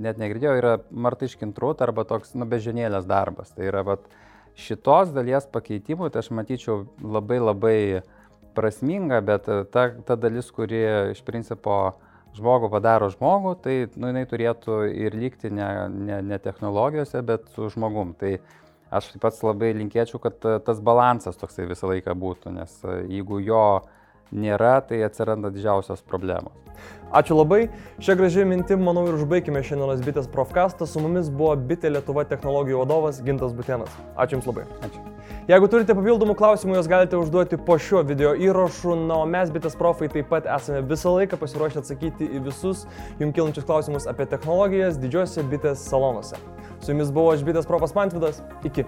net 0.00 0.16
negirdėjau, 0.22 0.54
yra 0.56 0.72
martaiškintrut 0.88 1.84
arba 1.84 2.06
toks, 2.08 2.32
nu, 2.32 2.48
bežionėlės 2.48 3.04
darbas. 3.10 3.52
Tai 3.52 3.68
yra, 3.68 3.84
bet 3.90 4.08
šitos 4.56 5.12
dalies 5.12 5.44
pakeitimų, 5.52 6.08
tai 6.08 6.24
aš 6.24 6.32
matyčiau 6.32 6.86
labai 7.04 7.42
labai 7.44 7.76
prasminga, 8.56 9.20
bet 9.20 9.52
ta, 9.72 9.90
ta 9.92 10.16
dalis, 10.16 10.48
kuri 10.54 10.80
iš 11.12 11.20
principo 11.28 11.76
žmogų 12.38 12.70
padaro 12.72 13.10
žmogų, 13.12 13.54
tai 13.64 13.76
nu, 13.94 14.10
jinai 14.10 14.24
turėtų 14.30 14.80
ir 14.92 15.16
likti 15.18 15.50
ne, 15.54 15.68
ne, 15.90 16.20
ne 16.22 16.38
technologijose, 16.42 17.22
bet 17.26 17.48
su 17.54 17.70
žmogum. 17.74 18.14
Tai 18.18 18.36
aš 18.94 19.12
taip 19.12 19.24
pat 19.24 19.40
labai 19.46 19.72
linkėčiau, 19.78 20.20
kad 20.22 20.38
tas 20.66 20.82
balansas 20.84 21.38
toksai 21.40 21.68
visą 21.70 21.90
laiką 21.90 22.14
būtų, 22.18 22.54
nes 22.58 22.76
jeigu 23.10 23.40
jo 23.44 23.64
nėra, 24.32 24.78
tai 24.86 25.02
atsiranda 25.06 25.52
didžiausios 25.54 26.02
problemos. 26.06 26.54
Ačiū 27.10 27.34
labai. 27.34 27.64
Šią 27.98 28.14
gražią 28.20 28.44
mintim, 28.46 28.84
manau, 28.86 29.02
ir 29.10 29.16
užbaigime 29.18 29.64
šiandienos 29.66 30.02
bitės 30.06 30.28
profkastą. 30.30 30.86
Su 30.86 31.02
mumis 31.02 31.26
buvo 31.28 31.56
bitė 31.58 31.90
Lietuva 31.90 32.22
technologijų 32.30 32.84
vadovas 32.84 33.18
Gintas 33.26 33.56
Butienas. 33.56 33.90
Ačiū 34.14 34.38
Jums 34.38 34.46
labai. 34.46 34.68
Ačiū. 34.86 35.02
Jeigu 35.50 35.66
turite 35.66 35.96
papildomų 35.98 36.36
klausimų, 36.38 36.76
juos 36.78 36.88
galite 36.90 37.18
užduoti 37.18 37.58
po 37.66 37.74
šiuo 37.80 38.04
video 38.06 38.36
įrašu, 38.38 38.94
na, 39.08 39.16
o 39.24 39.26
mes 39.26 39.50
bitės 39.50 39.74
profai 39.78 40.06
taip 40.12 40.30
pat 40.30 40.46
esame 40.46 40.84
visą 40.86 41.16
laiką 41.16 41.40
pasiruošę 41.40 41.82
atsakyti 41.82 42.28
į 42.38 42.44
visus 42.46 42.84
jums 43.18 43.34
kilančius 43.34 43.66
klausimus 43.66 44.06
apie 44.10 44.28
technologijas 44.30 45.00
didžiosiuose 45.02 45.48
bitės 45.50 45.82
salonuose. 45.90 46.38
Su 46.78 46.94
jumis 46.94 47.10
buvo 47.10 47.34
aš 47.34 47.42
bitės 47.46 47.66
profas 47.66 47.96
Mantvidas. 47.98 48.44
Iki. 48.62 48.86